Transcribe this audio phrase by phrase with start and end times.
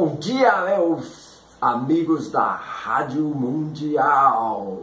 [0.00, 4.82] Bom dia, meus amigos da Rádio Mundial.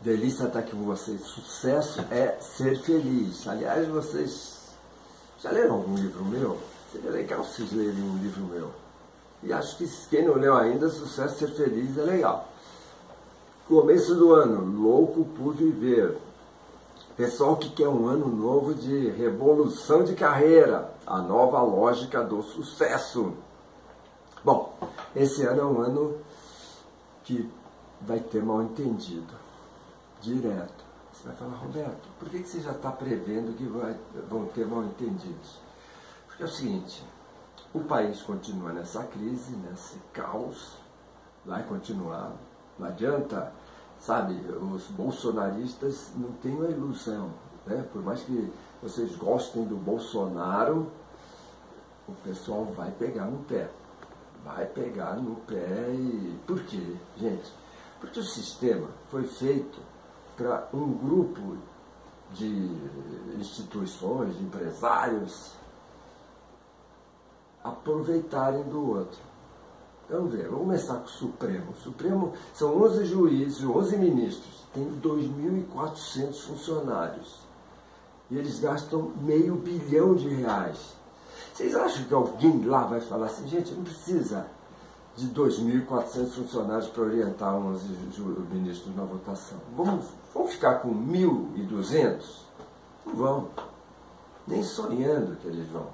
[0.00, 1.20] Delícia estar aqui com vocês.
[1.22, 3.48] Sucesso é ser feliz.
[3.48, 4.76] Aliás, vocês
[5.42, 6.56] já leram algum livro meu?
[6.92, 8.70] Seria legal vocês lerem um livro meu.
[9.42, 12.46] E acho que quem não leu ainda, Sucesso é Ser Feliz é legal.
[13.66, 16.16] Começo do ano, louco por viver.
[17.16, 23.34] Pessoal que quer um ano novo de revolução de carreira, a nova lógica do sucesso.
[24.42, 24.74] Bom,
[25.14, 26.18] esse ano é um ano
[27.24, 27.50] que
[28.00, 29.34] vai ter mal entendido,
[30.22, 30.82] direto.
[31.12, 33.94] Você vai falar, Roberto, por que você já está prevendo que vai,
[34.30, 35.58] vão ter mal entendidos?
[36.26, 37.04] Porque é o seguinte,
[37.74, 40.78] o país continua nessa crise, nesse caos,
[41.44, 42.32] vai continuar.
[42.78, 43.52] Não adianta,
[43.98, 44.40] sabe,
[44.72, 47.30] os bolsonaristas não têm uma ilusão.
[47.66, 47.84] Né?
[47.92, 48.50] Por mais que
[48.82, 50.90] vocês gostem do Bolsonaro,
[52.08, 53.68] o pessoal vai pegar no pé
[54.44, 56.38] vai pegar no pé e.
[56.46, 57.52] Por quê, gente?
[58.00, 59.78] Porque o sistema foi feito
[60.36, 61.56] para um grupo
[62.32, 62.70] de
[63.38, 65.52] instituições, de empresários,
[67.62, 69.18] aproveitarem do outro.
[70.08, 71.72] Vamos ver, vamos começar com o Supremo.
[71.72, 77.40] O Supremo são 11 juízes, 11 ministros, tem 2.400 funcionários.
[78.30, 80.99] E eles gastam meio bilhão de reais
[81.60, 84.46] vocês acham que alguém lá vai falar assim, gente, não precisa
[85.14, 87.82] de 2.400 funcionários para orientar uns
[88.50, 89.58] ministros na votação.
[89.76, 92.22] Vamos, vamos ficar com 1.200?
[93.04, 93.48] Não vão.
[94.46, 95.86] Nem sonhando que eles vão.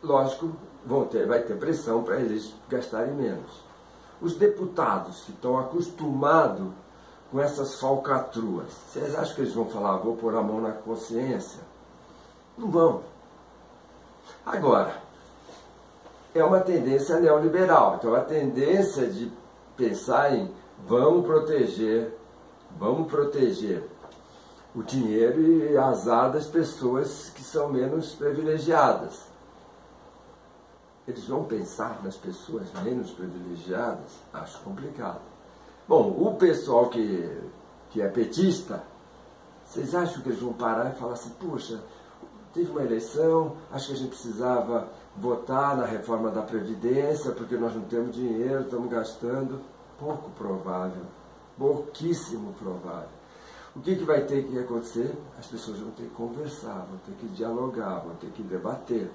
[0.00, 0.52] Lógico,
[0.84, 3.64] vão ter, vai ter pressão para eles gastarem menos.
[4.20, 6.68] Os deputados que estão acostumados
[7.32, 11.60] com essas falcatruas, vocês acham que eles vão falar, vou pôr a mão na consciência?
[12.56, 13.15] Não vão.
[14.46, 15.02] Agora,
[16.32, 19.32] é uma tendência neoliberal, então a tendência de
[19.76, 20.48] pensar em
[20.86, 22.16] vamos proteger,
[22.78, 23.82] vamos proteger
[24.72, 29.26] o dinheiro e azar das pessoas que são menos privilegiadas.
[31.08, 34.12] Eles vão pensar nas pessoas menos privilegiadas?
[34.32, 35.22] Acho complicado.
[35.88, 37.30] Bom, o pessoal que,
[37.90, 38.84] que é petista,
[39.64, 41.80] vocês acham que eles vão parar e falar assim, poxa,
[42.56, 47.74] teve uma eleição, acho que a gente precisava votar na reforma da Previdência, porque nós
[47.74, 49.60] não temos dinheiro, estamos gastando.
[49.98, 51.02] Pouco provável,
[51.58, 53.08] pouquíssimo provável.
[53.74, 55.14] O que, que vai ter que acontecer?
[55.38, 59.10] As pessoas vão ter que conversar, vão ter que dialogar, vão ter que debater.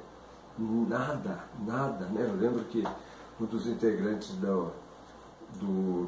[0.57, 2.05] Nada, nada.
[2.05, 2.27] Né?
[2.27, 2.83] Eu lembro que
[3.39, 4.71] um dos integrantes do,
[5.59, 6.07] do,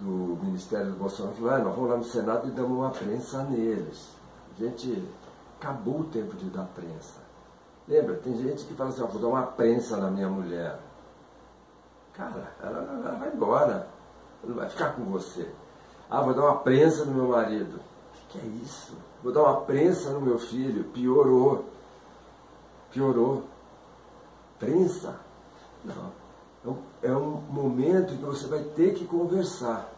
[0.00, 3.42] do Ministério do Bolsonaro falou, ah, nós vamos lá no Senado e damos uma prensa
[3.44, 4.10] neles.
[4.58, 5.02] Gente,
[5.58, 7.20] acabou o tempo de dar prensa.
[7.86, 8.16] Lembra?
[8.16, 10.78] Tem gente que fala assim, ó, vou dar uma prensa na minha mulher.
[12.14, 13.88] Cara, ela, ela vai embora.
[14.42, 15.48] Ela não vai ficar com você.
[16.08, 17.76] Ah, vou dar uma prensa no meu marido.
[17.76, 18.96] O que, que é isso?
[19.22, 20.84] Vou dar uma prensa no meu filho.
[20.84, 21.64] Piorou.
[22.90, 23.44] Piorou.
[24.58, 25.16] Prensa?
[25.84, 26.12] Não.
[26.64, 29.90] É um, é um momento em que você vai ter que conversar.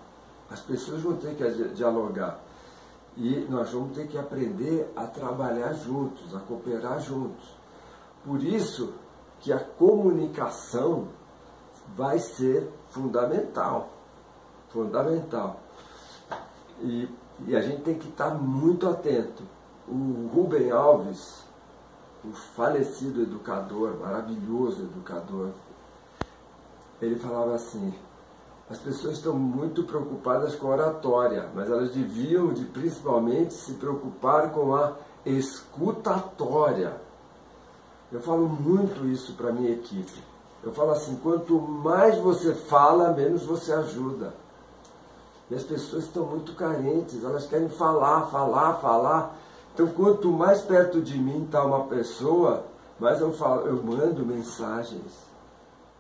[0.50, 2.40] As pessoas vão ter que dialogar.
[3.16, 7.56] E nós vamos ter que aprender a trabalhar juntos, a cooperar juntos.
[8.25, 8.93] Por isso
[9.41, 11.09] que a comunicação
[11.97, 13.88] vai ser fundamental.
[14.69, 15.60] Fundamental.
[16.82, 17.09] E,
[17.47, 19.43] e a gente tem que estar muito atento.
[19.88, 21.44] O Rubem Alves,
[22.25, 25.50] o falecido educador, maravilhoso educador,
[27.00, 27.94] ele falava assim,
[28.69, 34.50] as pessoas estão muito preocupadas com a oratória, mas elas deviam de principalmente se preocupar
[34.50, 34.94] com a
[35.25, 37.00] escutatória.
[38.10, 40.21] Eu falo muito isso para minha equipe.
[40.65, 44.34] Eu falo assim, quanto mais você fala, menos você ajuda.
[45.48, 49.37] E as pessoas estão muito carentes, elas querem falar, falar, falar.
[49.72, 52.65] Então, quanto mais perto de mim está uma pessoa,
[52.98, 55.25] mais eu, falo, eu mando mensagens.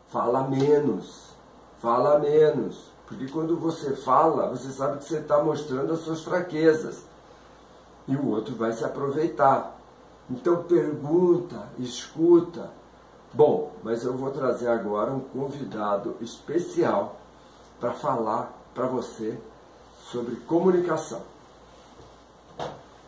[0.08, 1.35] Fala menos
[1.86, 2.90] fala menos.
[3.06, 7.04] Porque quando você fala, você sabe que você está mostrando as suas fraquezas.
[8.08, 9.78] E o outro vai se aproveitar.
[10.28, 12.72] Então pergunta, escuta.
[13.32, 17.20] Bom, mas eu vou trazer agora um convidado especial
[17.78, 19.38] para falar para você
[20.10, 21.22] sobre comunicação.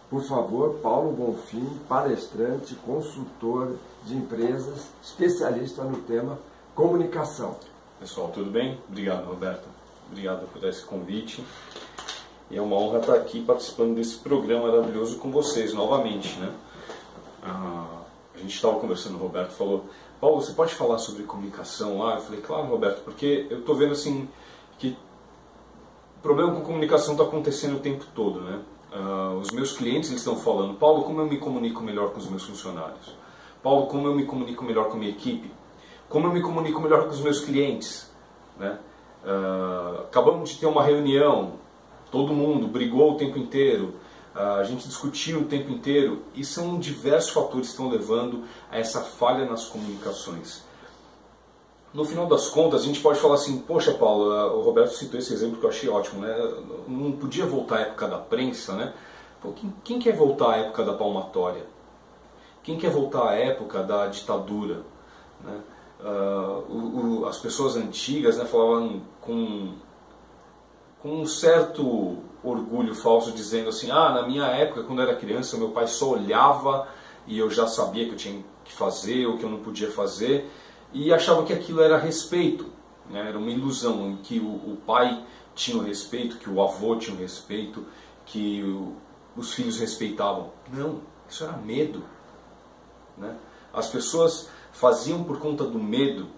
[0.08, 6.38] Por favor, Paulo Bonfim, palestrante, consultor de empresas, especialista no tema
[6.76, 7.56] comunicação.
[8.00, 8.78] Pessoal, tudo bem?
[8.88, 9.68] Obrigado, Roberto.
[10.10, 11.44] Obrigado por esse convite.
[12.50, 16.54] E é uma honra estar aqui participando desse programa maravilhoso com vocês novamente, né?
[17.42, 18.02] Ah,
[18.34, 19.84] a gente estava conversando, o Roberto falou
[20.20, 22.16] Paulo, você pode falar sobre comunicação lá?
[22.16, 24.28] Eu falei, claro, Roberto, porque eu estou vendo assim
[24.78, 24.96] que
[26.18, 28.60] o problema com comunicação está acontecendo o tempo todo, né?
[28.92, 32.42] Uh, os meus clientes estão falando, Paulo, como eu me comunico melhor com os meus
[32.42, 33.14] funcionários?
[33.62, 35.50] Paulo, como eu me comunico melhor com a minha equipe?
[36.08, 38.10] Como eu me comunico melhor com os meus clientes?
[38.58, 38.78] Né?
[39.24, 41.54] Uh, acabamos de ter uma reunião,
[42.10, 43.94] todo mundo brigou o tempo inteiro,
[44.34, 48.78] uh, a gente discutiu o tempo inteiro, e são diversos fatores que estão levando a
[48.78, 50.66] essa falha nas comunicações.
[51.92, 55.32] No final das contas, a gente pode falar assim, poxa Paulo, o Roberto citou esse
[55.32, 56.34] exemplo que eu achei ótimo, né?
[56.86, 58.94] não podia voltar à época da prensa, né?
[59.42, 61.66] Pô, quem, quem quer voltar à época da palmatória?
[62.62, 64.82] Quem quer voltar à época da ditadura?
[65.42, 65.60] Né?
[66.00, 69.74] Uh, o, o, as pessoas antigas né, falavam com,
[71.00, 75.56] com um certo orgulho falso, dizendo assim: Ah, na minha época, quando eu era criança,
[75.56, 76.88] meu pai só olhava
[77.26, 80.48] e eu já sabia que eu tinha que fazer ou que eu não podia fazer,
[80.92, 82.66] e achavam que aquilo era respeito,
[83.10, 83.28] né?
[83.28, 85.24] era uma ilusão, em que o, o pai
[85.54, 87.84] tinha o respeito, que o avô tinha o respeito,
[88.24, 88.94] que o,
[89.36, 90.50] os filhos respeitavam.
[90.72, 92.04] Não, isso era medo.
[93.16, 93.36] Né?
[93.72, 94.48] As pessoas
[94.78, 96.28] faziam por conta do medo,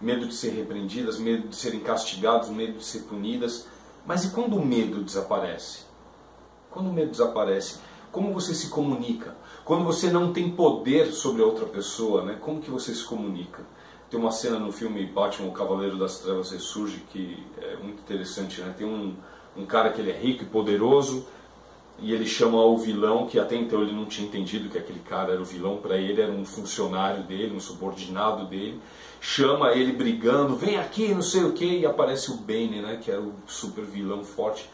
[0.00, 3.68] medo de ser repreendidas, medo de serem castigadas, medo de ser punidas.
[4.06, 5.80] Mas e quando o medo desaparece?
[6.70, 7.80] Quando o medo desaparece,
[8.10, 9.36] como você se comunica?
[9.62, 12.38] Quando você não tem poder sobre a outra pessoa, né?
[12.40, 13.62] como que você se comunica?
[14.08, 18.62] Tem uma cena no filme Batman, o Cavaleiro das Trevas Ressurge, que é muito interessante.
[18.62, 18.74] Né?
[18.76, 19.14] Tem um,
[19.54, 21.26] um cara que ele é rico e poderoso,
[22.00, 25.32] e ele chama o vilão, que até então ele não tinha entendido que aquele cara
[25.32, 28.80] era o vilão, para ele era um funcionário dele, um subordinado dele,
[29.20, 33.10] chama ele brigando, vem aqui, não sei o que, e aparece o Bane, né, que
[33.10, 34.70] era o super vilão forte,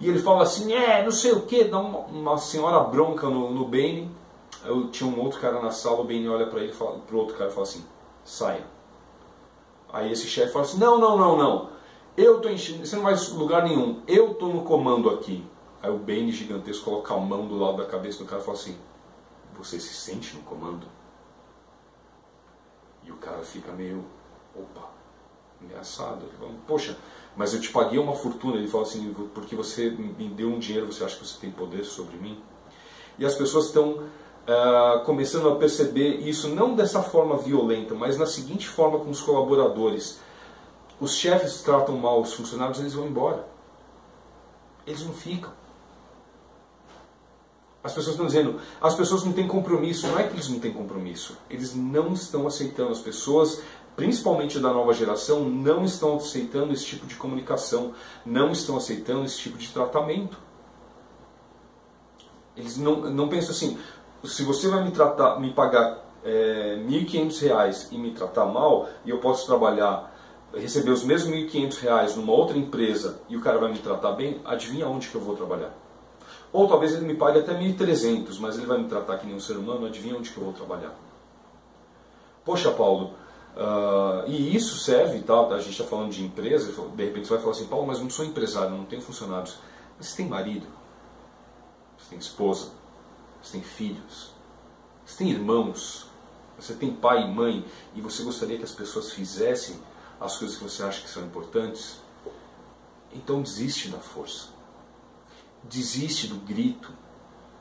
[0.00, 3.50] e ele fala assim, é, não sei o que, dá uma, uma, senhora bronca no,
[3.50, 4.10] no Bane,
[4.64, 7.36] eu tinha um outro cara na sala, o Bane olha para ele, fala, pro outro
[7.36, 7.84] cara e fala assim,
[8.24, 8.64] saia.
[9.92, 11.68] Aí esse chefe fala assim, não, não, não, não,
[12.16, 15.44] eu tô enchendo, você não vai lugar nenhum, eu tô no comando aqui.
[15.82, 18.56] Aí o Bane gigantesco coloca a mão do lado da cabeça do cara e fala
[18.56, 18.76] assim:
[19.56, 20.86] Você se sente no comando?
[23.04, 24.04] E o cara fica meio,
[24.54, 24.90] opa,
[25.62, 26.26] ameaçado.
[26.26, 26.98] Ele fala, Poxa,
[27.34, 28.56] mas eu te paguei uma fortuna.
[28.56, 31.84] Ele fala assim: Porque você me deu um dinheiro, você acha que você tem poder
[31.84, 32.42] sobre mim?
[33.18, 38.26] E as pessoas estão uh, começando a perceber isso não dessa forma violenta, mas na
[38.26, 40.20] seguinte forma com os colaboradores.
[41.00, 43.48] Os chefes tratam mal os funcionários, eles vão embora.
[44.86, 45.59] Eles não ficam.
[47.82, 50.06] As pessoas estão dizendo, as pessoas não têm compromisso.
[50.06, 51.36] Não é que eles não têm compromisso.
[51.48, 52.92] Eles não estão aceitando.
[52.92, 53.62] As pessoas,
[53.96, 57.94] principalmente da nova geração, não estão aceitando esse tipo de comunicação.
[58.24, 60.36] Não estão aceitando esse tipo de tratamento.
[62.56, 63.78] Eles não, não pensam assim,
[64.24, 69.10] se você vai me tratar, me pagar é, R$ 1.500 e me tratar mal, e
[69.10, 70.14] eu posso trabalhar,
[70.54, 74.40] receber os mesmos R$ 1.500 numa outra empresa e o cara vai me tratar bem,
[74.44, 75.74] adivinha onde que eu vou trabalhar?
[76.52, 79.40] Ou talvez ele me pague até 1.300, mas ele vai me tratar que nem um
[79.40, 80.94] ser humano, adivinha onde que eu vou trabalhar?
[82.44, 83.14] Poxa, Paulo,
[83.56, 85.46] uh, e isso serve, tá?
[85.46, 88.10] a gente está falando de empresa, de repente você vai falar assim, Paulo, mas não
[88.10, 89.58] sou empresário, não tenho funcionários.
[89.96, 90.66] Mas você tem marido,
[91.96, 92.70] você tem esposa,
[93.40, 94.32] você tem filhos,
[95.06, 96.06] você tem irmãos,
[96.58, 97.64] você tem pai e mãe,
[97.94, 99.78] e você gostaria que as pessoas fizessem
[100.20, 102.00] as coisas que você acha que são importantes?
[103.12, 104.59] Então desiste da força
[105.64, 106.92] desiste do grito,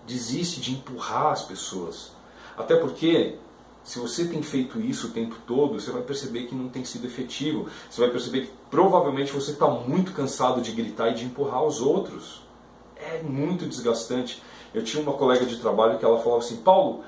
[0.08, 2.12] desiste de empurrar as pessoas.
[2.58, 3.38] Até porque,
[3.84, 7.06] se você tem feito isso o tempo todo, você vai perceber que não tem sido
[7.08, 7.68] efetivo.
[7.90, 11.82] Você vai perceber que provavelmente você está muito cansado de gritar e de empurrar os
[11.82, 12.42] outros.
[12.96, 14.42] É muito desgastante.
[14.74, 17.04] Eu tinha uma colega de trabalho que ela falava assim: Paulo,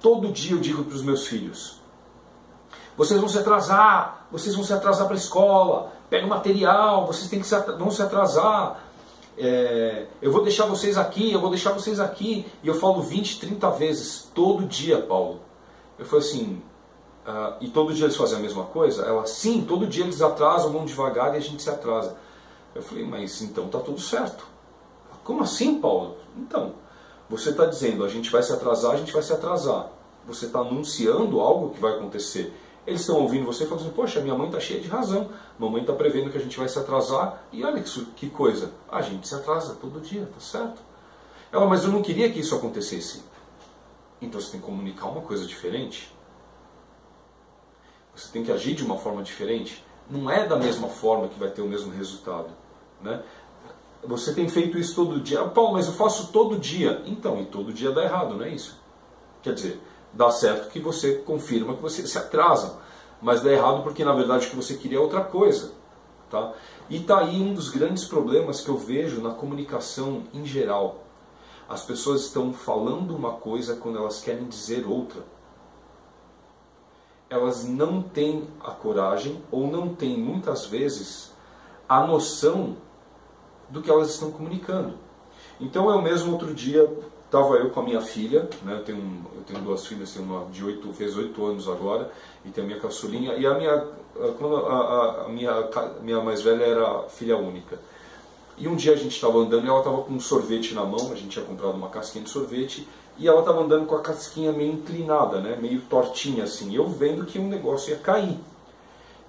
[0.00, 1.80] todo dia eu digo para os meus filhos:
[2.96, 7.40] vocês vão se atrasar, vocês vão se atrasar para a escola, pega material, vocês têm
[7.40, 8.85] que se, vão se atrasar,
[9.38, 12.46] é, eu vou deixar vocês aqui, eu vou deixar vocês aqui.
[12.62, 15.40] E eu falo 20, 30 vezes, todo dia, Paulo.
[15.98, 16.62] Eu falei assim,
[17.26, 19.04] uh, e todo dia eles fazem a mesma coisa?
[19.04, 22.16] Ela, sim, todo dia eles atrasam, vão devagar e a gente se atrasa.
[22.74, 24.46] Eu falei, mas então tá tudo certo.
[25.24, 26.16] Como assim, Paulo?
[26.36, 26.74] Então,
[27.28, 29.90] você está dizendo, a gente vai se atrasar, a gente vai se atrasar.
[30.26, 32.52] Você está anunciando algo que vai acontecer.
[32.86, 35.28] Eles estão ouvindo você e falando assim, poxa, minha mãe está cheia de razão.
[35.58, 38.72] Mamãe está prevendo que a gente vai se atrasar e olha que, que coisa.
[38.88, 40.80] A gente se atrasa todo dia, tá certo?
[41.50, 43.22] Ela, mas eu não queria que isso acontecesse.
[44.22, 46.14] Então você tem que comunicar uma coisa diferente.
[48.14, 49.84] Você tem que agir de uma forma diferente.
[50.08, 52.50] Não é da mesma forma que vai ter o mesmo resultado.
[53.02, 53.20] Né?
[54.04, 55.44] Você tem feito isso todo dia.
[55.44, 57.02] Paulo, mas eu faço todo dia.
[57.04, 58.80] Então, e todo dia dá errado, não é isso?
[59.42, 59.80] Quer dizer,
[60.16, 62.78] dá certo que você confirma que você se atrasa,
[63.20, 65.72] mas dá errado porque na verdade o que você queria é outra coisa.
[66.30, 66.54] Tá?
[66.88, 71.04] E está aí um dos grandes problemas que eu vejo na comunicação em geral.
[71.68, 75.22] As pessoas estão falando uma coisa quando elas querem dizer outra.
[77.28, 81.32] Elas não têm a coragem ou não têm muitas vezes
[81.88, 82.76] a noção
[83.68, 84.94] do que elas estão comunicando.
[85.60, 86.88] Então eu mesmo outro dia
[87.26, 90.46] estava eu com a minha filha, né, eu, tenho, eu tenho duas filhas, tenho uma
[90.46, 92.10] de oito, fez oito anos agora,
[92.44, 93.84] e tem a minha caçulinha, e a minha,
[94.38, 97.78] quando a, a, a minha, a minha mais velha era filha única.
[98.56, 101.12] E um dia a gente estava andando e ela estava com um sorvete na mão,
[101.12, 104.52] a gente tinha comprado uma casquinha de sorvete, e ela estava andando com a casquinha
[104.52, 108.38] meio inclinada, né, meio tortinha assim, eu vendo que um negócio ia cair.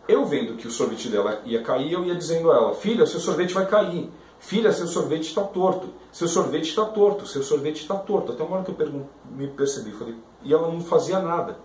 [0.08, 3.20] Eu vendo que o sorvete dela ia cair, eu ia dizendo a ela, filha, seu
[3.20, 4.10] sorvete vai cair.
[4.40, 5.88] Filha, seu sorvete está torto.
[6.12, 7.28] Seu sorvete está torto.
[7.28, 8.32] Seu sorvete está torto.
[8.32, 11.58] Até uma hora que eu me percebi, falei, e ela não fazia nada.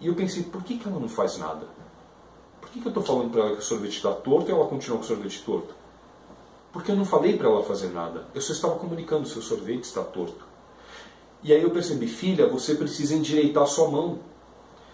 [0.00, 1.66] E eu pensei, por que, que ela não faz nada?
[2.60, 4.66] Por que, que eu estou falando para ela que o sorvete está torto e ela
[4.66, 5.74] continua com o sorvete torto?
[6.72, 8.26] Porque eu não falei para ela fazer nada.
[8.34, 10.44] Eu só estava comunicando, seu sorvete está torto.
[11.42, 14.18] E aí eu percebi, filha, você precisa endireitar a sua mão.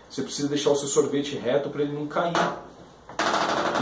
[0.09, 2.35] Você precisa deixar o seu sorvete reto para ele não cair.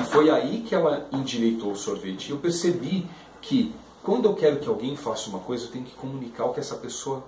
[0.01, 2.29] E foi aí que ela endireitou o sorvete.
[2.29, 3.07] E eu percebi
[3.43, 6.61] que quando eu quero que alguém faça uma coisa, eu tenho que comunicar o que
[6.61, 7.23] essa pessoa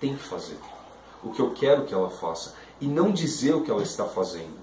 [0.00, 0.56] tem que fazer.
[1.22, 2.54] O que eu quero que ela faça.
[2.80, 4.62] E não dizer o que ela está fazendo.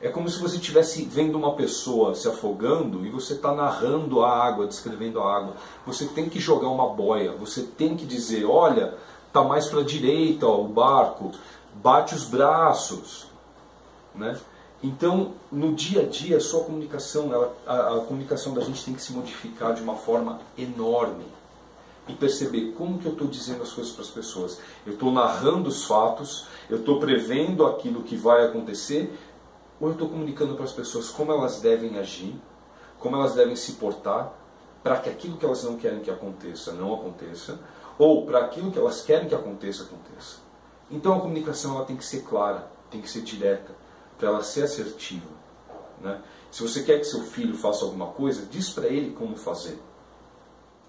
[0.00, 4.30] É como se você estivesse vendo uma pessoa se afogando e você está narrando a
[4.30, 5.56] água, descrevendo a água.
[5.86, 8.94] Você tem que jogar uma boia, você tem que dizer: olha,
[9.28, 11.30] está mais para a direita ó, o barco,
[11.74, 13.26] bate os braços.
[14.12, 14.36] Né?
[14.82, 18.92] Então, no dia a dia, a sua comunicação, ela, a, a, comunicação da gente tem
[18.92, 21.24] que se modificar de uma forma enorme.
[22.08, 24.58] E perceber como que eu estou dizendo as coisas para as pessoas.
[24.84, 29.16] Eu estou narrando os fatos, eu estou prevendo aquilo que vai acontecer,
[29.80, 32.34] ou eu estou comunicando para as pessoas como elas devem agir,
[32.98, 34.32] como elas devem se portar,
[34.82, 37.60] para que aquilo que elas não querem que aconteça, não aconteça,
[37.96, 40.38] ou para aquilo que elas querem que aconteça, aconteça.
[40.90, 43.80] Então a comunicação ela tem que ser clara, tem que ser direta
[44.22, 45.26] para ela ser assertiva.
[46.00, 46.22] Né?
[46.48, 49.82] Se você quer que seu filho faça alguma coisa, diz para ele como fazer.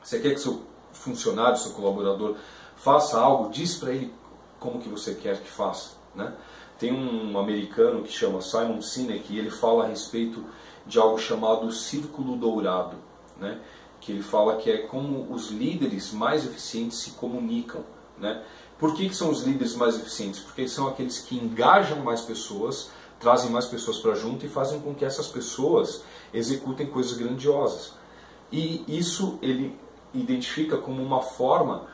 [0.04, 0.62] Se você quer que seu
[0.92, 2.36] funcionário, seu colaborador
[2.76, 4.14] faça algo, diz para ele
[4.60, 5.94] como que você quer que faça.
[6.14, 6.32] Né?
[6.78, 10.46] Tem um americano que chama Simon Sinek e ele fala a respeito
[10.86, 12.98] de algo chamado círculo dourado,
[13.40, 13.60] né?
[14.00, 17.84] que ele fala que é como os líderes mais eficientes se comunicam.
[18.20, 18.44] Né?
[18.78, 20.40] Por que, que são os líderes mais eficientes?
[20.40, 22.92] Porque são aqueles que engajam mais pessoas,
[23.24, 26.04] trazem mais pessoas para junto e fazem com que essas pessoas
[26.34, 27.94] executem coisas grandiosas.
[28.52, 29.80] E isso ele
[30.14, 31.88] identifica como uma forma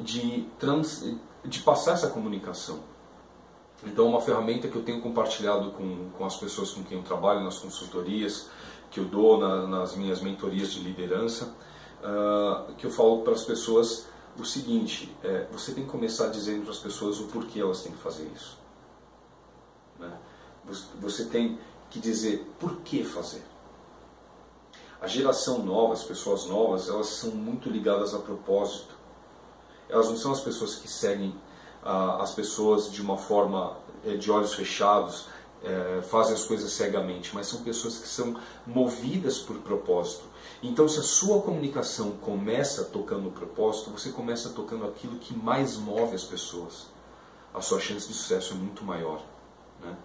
[0.00, 1.04] de, trans,
[1.44, 2.80] de passar essa comunicação.
[3.84, 7.44] Então, uma ferramenta que eu tenho compartilhado com, com as pessoas com quem eu trabalho,
[7.44, 8.48] nas consultorias
[8.90, 11.54] que eu dou, na, nas minhas mentorias de liderança,
[12.00, 14.06] uh, que eu falo para as pessoas
[14.38, 17.92] o seguinte: é, você tem que começar dizendo para as pessoas o porquê elas têm
[17.92, 18.61] que fazer isso.
[21.00, 21.58] Você tem
[21.90, 23.42] que dizer por que fazer.
[25.00, 28.96] A geração nova, as pessoas novas, elas são muito ligadas a propósito.
[29.88, 31.34] Elas não são as pessoas que seguem
[31.82, 35.26] ah, as pessoas de uma forma eh, de olhos fechados,
[35.64, 40.24] eh, fazem as coisas cegamente, mas são pessoas que são movidas por propósito.
[40.62, 45.76] Então, se a sua comunicação começa tocando o propósito, você começa tocando aquilo que mais
[45.76, 46.86] move as pessoas.
[47.52, 49.20] A sua chance de sucesso é muito maior.
[49.80, 49.96] Né?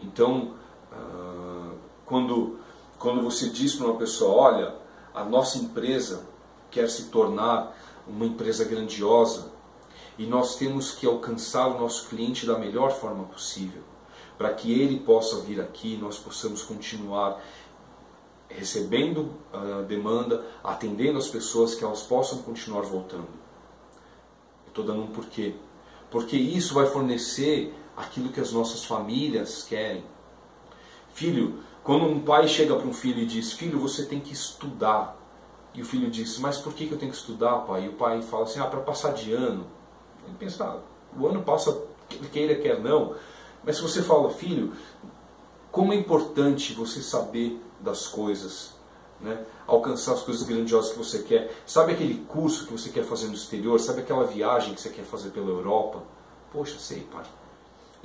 [0.00, 0.54] Então,
[0.92, 2.58] uh, quando,
[2.98, 4.74] quando você diz para uma pessoa, olha,
[5.14, 6.26] a nossa empresa
[6.70, 7.76] quer se tornar
[8.06, 9.50] uma empresa grandiosa
[10.18, 13.82] e nós temos que alcançar o nosso cliente da melhor forma possível,
[14.38, 17.42] para que ele possa vir aqui e nós possamos continuar
[18.48, 23.28] recebendo a demanda, atendendo as pessoas, que elas possam continuar voltando.
[24.68, 25.54] Estou dando um porquê.
[26.10, 30.04] Porque isso vai fornecer aquilo que as nossas famílias querem.
[31.14, 35.16] Filho, quando um pai chega para um filho e diz: Filho, você tem que estudar.
[35.72, 37.84] E o filho diz: Mas por que eu tenho que estudar, pai?
[37.84, 39.66] E o pai fala assim: Ah, para passar de ano.
[40.26, 40.78] Ele pensa: ah,
[41.18, 41.80] O ano passa,
[42.32, 43.14] queira, quer não.
[43.64, 44.72] Mas se você fala, filho,
[45.72, 48.74] como é importante você saber das coisas,
[49.20, 49.44] né?
[49.66, 51.52] alcançar as coisas grandiosas que você quer.
[51.66, 53.78] Sabe aquele curso que você quer fazer no exterior?
[53.80, 56.02] Sabe aquela viagem que você quer fazer pela Europa?
[56.52, 57.24] Poxa, sei, pai.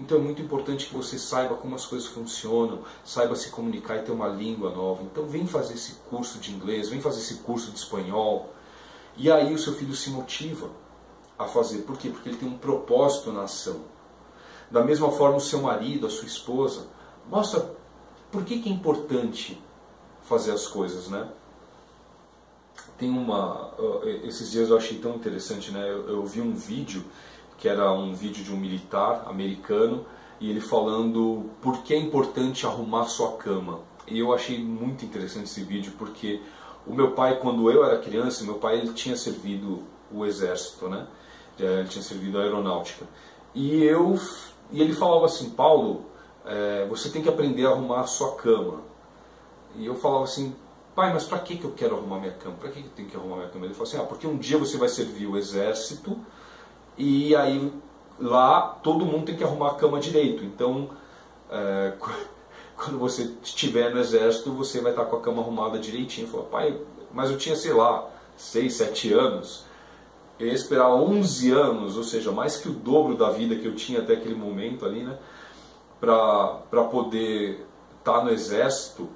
[0.02, 4.02] Então é muito importante que você saiba como as coisas funcionam, saiba se comunicar e
[4.02, 5.04] ter uma língua nova.
[5.04, 8.52] Então vem fazer esse curso de inglês, vem fazer esse curso de espanhol.
[9.16, 10.72] E aí o seu filho se motiva
[11.38, 11.84] a fazer.
[11.84, 12.10] Por quê?
[12.10, 13.82] Porque ele tem um propósito na ação.
[14.72, 16.88] Da mesma forma, o seu marido, a sua esposa,
[17.30, 17.76] mostra
[18.32, 19.62] por que, que é importante
[20.24, 21.30] fazer as coisas, né?
[22.98, 23.72] Tem uma...
[24.24, 25.88] Esses dias eu achei tão interessante, né?
[25.88, 27.04] Eu, eu vi um vídeo,
[27.62, 30.04] que era um vídeo de um militar americano,
[30.40, 33.82] e ele falando por que é importante arrumar sua cama.
[34.08, 36.42] E eu achei muito interessante esse vídeo, porque
[36.88, 41.06] o meu pai, quando eu era criança, meu pai ele tinha servido o exército, né?
[41.60, 43.06] Ele tinha servido a aeronáutica.
[43.54, 44.20] E eu
[44.72, 46.06] e ele falava assim, Paulo,
[46.44, 48.82] é, você tem que aprender a arrumar a sua cama.
[49.76, 50.56] E eu falava assim,
[50.96, 52.56] pai, mas para que que eu quero arrumar minha cama?
[52.60, 53.66] Para que eu tenho que arrumar minha cama?
[53.66, 56.18] Ele falou assim, ah, porque um dia você vai servir o exército
[57.02, 57.74] e aí
[58.20, 60.44] lá todo mundo tem que arrumar a cama direito.
[60.46, 60.90] Então
[61.50, 61.94] é,
[62.78, 66.28] quando você estiver no exército, você vai estar com a cama arrumada direitinho.
[66.28, 66.80] Falou, pai,
[67.12, 69.66] mas eu tinha, sei lá, 6, 7 anos.
[70.40, 73.76] Eu ia esperar 11 anos, ou seja, mais que o dobro da vida que eu
[73.76, 75.18] tinha até aquele momento ali, né?
[76.00, 77.66] Para poder
[78.00, 79.08] estar no exército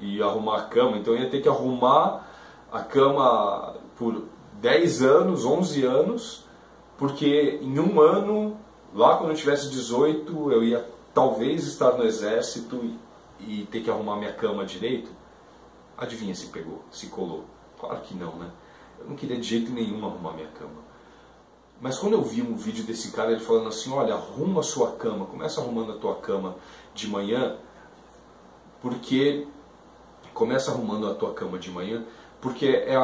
[0.00, 0.96] e arrumar a cama.
[0.96, 2.28] Então eu ia ter que arrumar
[2.72, 6.47] a cama por 10 anos, 11 anos,
[6.98, 8.58] porque em um ano,
[8.92, 12.84] lá quando eu tivesse 18, eu ia talvez estar no exército
[13.40, 15.10] e, e ter que arrumar minha cama direito,
[15.96, 17.44] adivinha se pegou, se colou?
[17.78, 18.50] Claro que não, né?
[18.98, 20.88] Eu não queria de jeito nenhum arrumar minha cama.
[21.80, 24.92] Mas quando eu vi um vídeo desse cara, ele falando assim, olha, arruma a sua
[24.92, 26.56] cama, começa arrumando a tua cama
[26.92, 27.56] de manhã,
[28.82, 29.46] porque
[30.34, 32.04] começa arrumando a tua cama de manhã,
[32.40, 33.00] porque é a,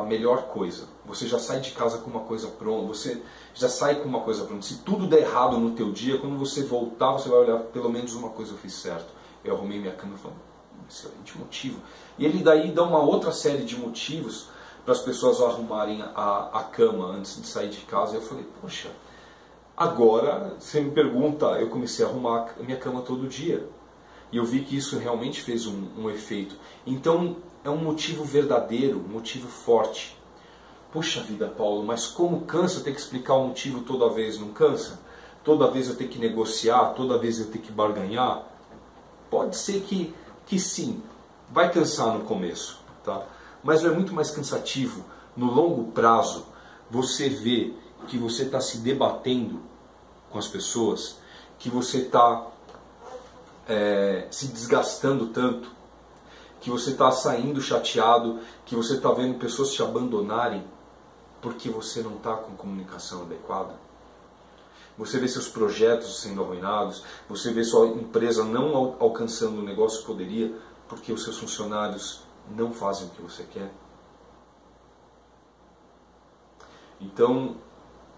[0.00, 0.86] a, melhor coisa.
[1.04, 3.20] Você já sai de casa com uma coisa pronta, você
[3.54, 4.62] já sai com uma coisa pronta.
[4.62, 8.14] Se tudo der errado no teu dia, quando você voltar, você vai olhar, pelo menos
[8.14, 9.06] uma coisa eu fiz certo.
[9.44, 11.80] Eu arrumei minha cama e falei, hum, excelente motivo.
[12.18, 14.48] E ele daí dá uma outra série de motivos
[14.84, 18.16] para as pessoas arrumarem a, a cama antes de sair de casa.
[18.16, 18.90] Eu falei, poxa,
[19.76, 23.68] agora você me pergunta, eu comecei a arrumar a minha cama todo dia.
[24.30, 26.54] E eu vi que isso realmente fez um, um efeito.
[26.86, 27.36] Então,
[27.68, 30.16] é um motivo verdadeiro, um motivo forte.
[30.92, 34.98] Puxa vida, Paulo, mas como cansa ter que explicar o motivo toda vez, não cansa?
[35.44, 38.44] Toda vez eu tenho que negociar, toda vez eu tenho que barganhar?
[39.30, 40.14] Pode ser que,
[40.46, 41.02] que sim,
[41.50, 43.22] vai cansar no começo, tá?
[43.62, 45.04] mas é muito mais cansativo
[45.36, 46.46] no longo prazo
[46.90, 47.74] você vê
[48.06, 49.60] que você está se debatendo
[50.30, 51.18] com as pessoas,
[51.58, 52.46] que você está
[53.68, 55.70] é, se desgastando tanto,
[56.60, 60.64] que você está saindo chateado, que você está vendo pessoas te abandonarem
[61.40, 63.74] porque você não está com comunicação adequada.
[64.96, 70.06] Você vê seus projetos sendo arruinados, você vê sua empresa não alcançando o negócio que
[70.06, 70.52] poderia
[70.88, 73.70] porque os seus funcionários não fazem o que você quer.
[77.00, 77.56] Então,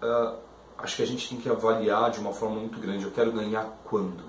[0.01, 0.39] uh,
[0.79, 3.05] acho que a gente tem que avaliar de uma forma muito grande.
[3.05, 4.23] Eu quero ganhar quando?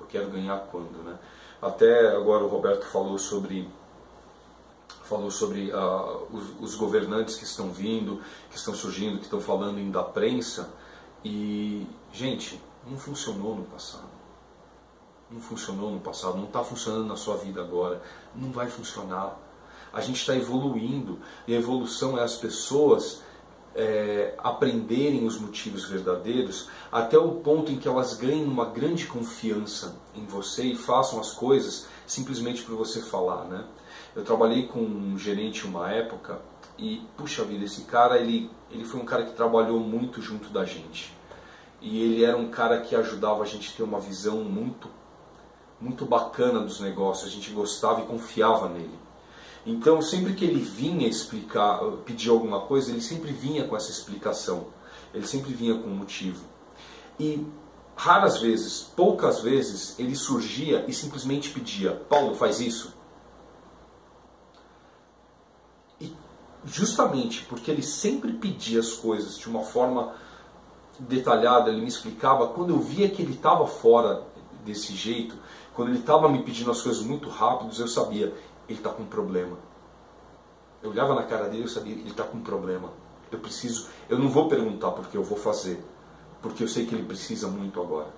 [0.00, 1.16] Eu quero ganhar quando, né?
[1.60, 3.68] Até agora o Roberto falou sobre
[5.02, 9.78] falou sobre uh, os, os, governantes que estão vindo, que estão surgindo, que estão falando
[9.78, 10.70] em da prensa.
[11.24, 14.08] E, gente, não funcionou no passado.
[15.30, 18.02] Não funcionou no passado, não está funcionando na sua vida agora,
[18.34, 19.38] não vai funcionar.
[19.92, 23.22] A gente está evoluindo e a evolução é as pessoas
[23.78, 29.96] é, aprenderem os motivos verdadeiros até o ponto em que elas ganhem uma grande confiança
[30.16, 33.64] em você e façam as coisas simplesmente por você falar, né?
[34.16, 36.40] Eu trabalhei com um gerente uma época
[36.76, 40.64] e, puxa vida, esse cara, ele, ele foi um cara que trabalhou muito junto da
[40.64, 41.16] gente.
[41.80, 44.88] E ele era um cara que ajudava a gente a ter uma visão muito,
[45.80, 47.30] muito bacana dos negócios.
[47.30, 48.98] A gente gostava e confiava nele.
[49.68, 54.68] Então, sempre que ele vinha explicar, pedir alguma coisa, ele sempre vinha com essa explicação.
[55.12, 56.42] Ele sempre vinha com um motivo.
[57.20, 57.46] E
[57.94, 62.94] raras vezes, poucas vezes, ele surgia e simplesmente pedia: Paulo, faz isso.
[66.00, 66.16] E
[66.64, 70.14] justamente porque ele sempre pedia as coisas de uma forma
[70.98, 74.24] detalhada, ele me explicava, quando eu via que ele estava fora
[74.64, 75.36] desse jeito,
[75.74, 78.34] quando ele estava me pedindo as coisas muito rápidas, eu sabia,
[78.68, 79.56] ele está com um problema.
[80.82, 82.92] Eu olhava na cara dele e sabia, ele está com um problema.
[83.30, 85.82] Eu preciso, eu não vou perguntar porque eu vou fazer,
[86.40, 88.12] porque eu sei que ele precisa muito agora.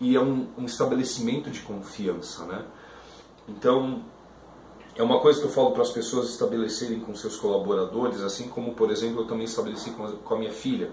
[0.00, 2.64] E é um, um estabelecimento de confiança, né?
[3.46, 4.02] Então,
[4.96, 8.74] é uma coisa que eu falo para as pessoas estabelecerem com seus colaboradores, assim como,
[8.74, 10.90] por exemplo, eu também estabeleci com a, minha filha.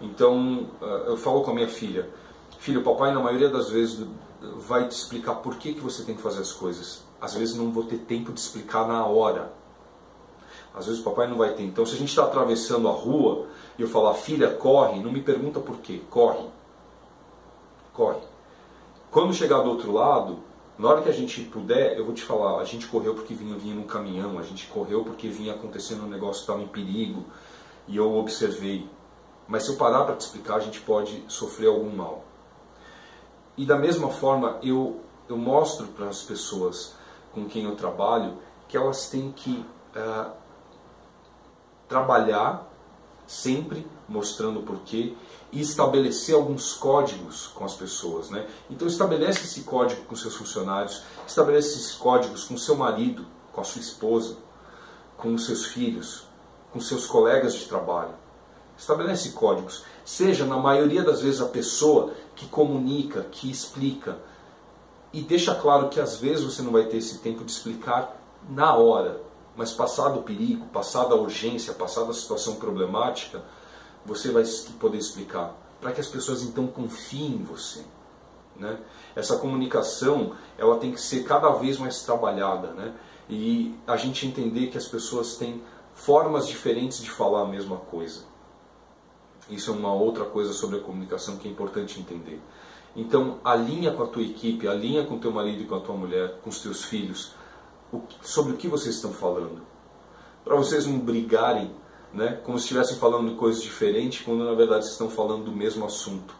[0.00, 2.08] Então, ah, eu falo com a minha filha,
[2.58, 4.04] filho, papai na maioria das vezes
[4.40, 7.70] vai te explicar por que, que você tem que fazer as coisas às vezes não
[7.70, 9.52] vou ter tempo de explicar na hora.
[10.74, 11.64] Às vezes o papai não vai ter.
[11.64, 13.46] Então, se a gente está atravessando a rua
[13.78, 16.46] e eu falar, filha, corre, não me pergunta por quê, corre.
[17.92, 18.20] Corre.
[19.10, 20.38] Quando chegar do outro lado,
[20.78, 23.56] na hora que a gente puder, eu vou te falar, a gente correu porque vinha,
[23.56, 27.24] vinha num caminhão, a gente correu porque vinha acontecendo um negócio que estava em perigo,
[27.88, 28.88] e eu observei.
[29.48, 32.22] Mas se eu parar para te explicar, a gente pode sofrer algum mal.
[33.56, 36.94] E da mesma forma, eu, eu mostro para as pessoas
[37.32, 38.38] com quem eu trabalho
[38.68, 39.64] que elas têm que
[39.96, 40.30] uh,
[41.88, 42.68] trabalhar
[43.26, 45.14] sempre mostrando o porquê
[45.52, 48.30] e estabelecer alguns códigos com as pessoas.
[48.30, 48.46] Né?
[48.70, 53.64] Então estabelece esse código com seus funcionários, estabelece esses códigos com seu marido, com a
[53.64, 54.36] sua esposa,
[55.16, 56.24] com os seus filhos,
[56.72, 58.14] com seus colegas de trabalho.
[58.76, 59.84] Estabelece códigos.
[60.04, 64.18] Seja, na maioria das vezes, a pessoa que comunica, que explica.
[65.12, 68.14] E deixa claro que às vezes você não vai ter esse tempo de explicar
[68.48, 69.22] na hora,
[69.56, 73.42] mas passado o perigo, passada a urgência, passada a situação problemática,
[74.04, 74.44] você vai
[74.78, 75.54] poder explicar.
[75.80, 77.84] Para que as pessoas então confiem em você.
[78.56, 78.78] Né?
[79.14, 82.72] Essa comunicação ela tem que ser cada vez mais trabalhada.
[82.72, 82.94] Né?
[83.28, 85.62] E a gente entender que as pessoas têm
[85.94, 88.22] formas diferentes de falar a mesma coisa.
[89.50, 92.40] Isso é uma outra coisa sobre a comunicação que é importante entender.
[92.98, 96.40] Então, alinha com a tua equipe, alinha com teu marido e com a tua mulher,
[96.42, 97.32] com os teus filhos,
[98.20, 99.62] sobre o que vocês estão falando.
[100.44, 101.70] Para vocês não brigarem,
[102.12, 105.86] né, como se estivessem falando coisas diferentes, quando na verdade vocês estão falando do mesmo
[105.86, 106.34] assunto.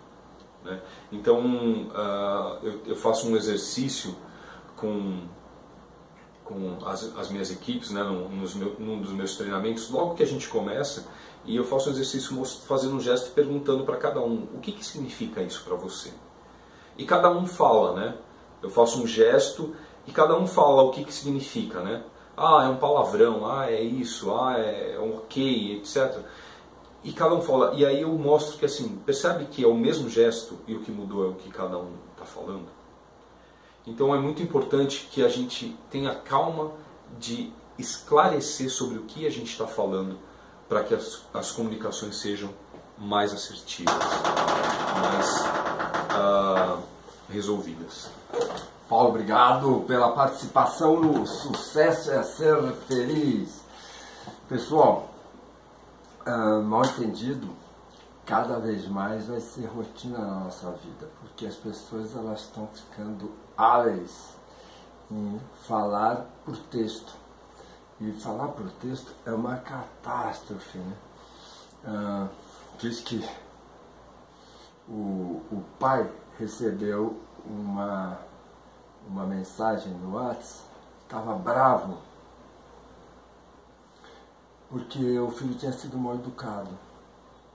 [0.64, 0.82] Né?
[1.12, 4.16] Então, uh, eu, eu, faço um exercício
[4.74, 5.28] com,
[6.44, 10.26] com as, as minhas equipes, né, num, meu, num dos meus treinamentos, logo que a
[10.26, 11.06] gente começa,
[11.44, 14.84] e eu faço um exercício fazendo um gesto perguntando para cada um o que, que
[14.84, 16.12] significa isso para você.
[16.98, 18.16] E cada um fala, né?
[18.60, 19.74] Eu faço um gesto
[20.06, 22.02] e cada um fala o que, que significa, né?
[22.36, 26.18] Ah, é um palavrão, ah, é isso, ah, é um ok, etc.
[27.04, 30.10] E cada um fala, e aí eu mostro que assim, percebe que é o mesmo
[30.10, 32.66] gesto e o que mudou é o que cada um está falando?
[33.86, 36.72] Então é muito importante que a gente tenha calma
[37.18, 40.18] de esclarecer sobre o que a gente está falando
[40.68, 42.50] para que as, as comunicações sejam
[42.98, 43.94] mais assertivas,
[47.28, 48.10] resolvidas.
[48.88, 53.60] Paulo, obrigado pela participação no Sucesso é Ser Feliz.
[54.48, 55.10] Pessoal,
[56.26, 57.54] uh, mal entendido,
[58.24, 63.30] cada vez mais vai ser rotina na nossa vida, porque as pessoas elas estão ficando
[63.56, 64.30] ágeis
[65.10, 67.12] em falar por texto.
[68.00, 70.78] E falar por texto é uma catástrofe.
[70.78, 70.96] Né?
[71.84, 72.28] Uh,
[72.78, 73.22] diz que
[74.88, 78.18] o, o pai recebeu uma
[79.08, 80.68] uma mensagem no WhatsApp,
[81.02, 81.96] estava bravo,
[84.68, 86.70] porque o filho tinha sido mal educado.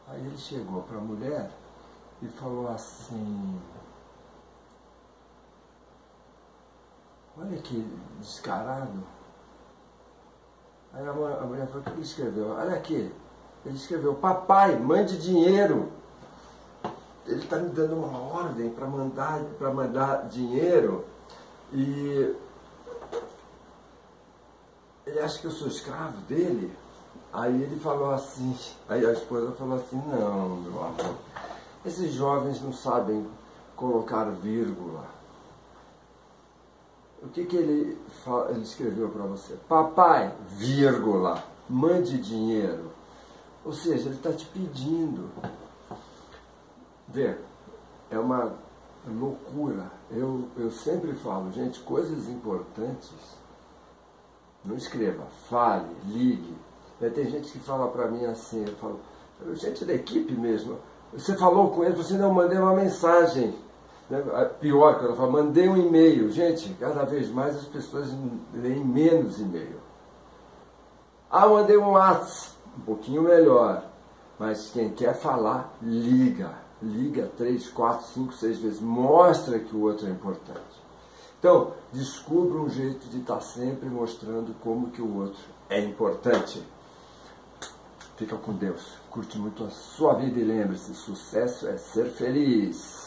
[0.08, 1.52] Aí ele chegou para a mulher
[2.22, 3.62] e falou assim,
[7.38, 7.88] olha que
[8.20, 9.04] descarado.
[10.92, 12.50] Aí a mulher falou, o que ele escreveu?
[12.50, 13.14] Olha aqui,
[13.66, 15.92] ele escreveu, papai, mande dinheiro.
[17.34, 19.42] Ele está me dando uma ordem para mandar,
[19.74, 21.04] mandar dinheiro
[21.72, 22.36] e
[25.04, 26.72] ele acha que eu sou escravo dele.
[27.32, 28.56] Aí ele falou assim,
[28.88, 31.16] aí a esposa falou assim, não, meu amor,
[31.84, 33.26] esses jovens não sabem
[33.76, 35.06] colocar vírgula.
[37.24, 37.98] O que, que ele,
[38.50, 39.56] ele escreveu para você?
[39.68, 42.92] Papai, vírgula, mande dinheiro.
[43.66, 45.32] Ou seja, ele está te pedindo.
[47.14, 47.36] Vê,
[48.10, 48.54] é uma
[49.08, 49.92] loucura.
[50.10, 53.14] Eu, eu sempre falo, gente, coisas importantes,
[54.66, 56.58] não escreva, fale, ligue.
[57.14, 59.00] Tem gente que fala para mim assim, eu falo,
[59.54, 60.80] gente da equipe mesmo,
[61.12, 63.54] você falou com ele, você não mandei uma mensagem.
[64.10, 64.20] Né?
[64.60, 66.32] Pior, quando eu falo, mandei um e-mail.
[66.32, 68.08] Gente, cada vez mais as pessoas
[68.54, 69.80] leem menos e-mail.
[71.30, 73.84] Ah, mandei um WhatsApp, um pouquinho melhor.
[74.40, 80.08] Mas quem quer falar, liga liga três, quatro, cinco, seis vezes, mostra que o outro
[80.08, 80.84] é importante.
[81.40, 86.64] Então, descubra um jeito de estar sempre mostrando como que o outro é importante.
[88.16, 93.03] Fica com Deus, curte muito a sua vida e lembre-se, sucesso é ser feliz.